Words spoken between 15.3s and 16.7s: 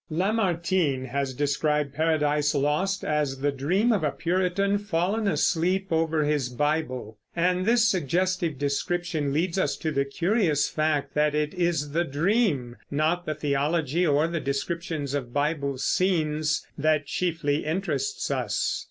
Bible scenes,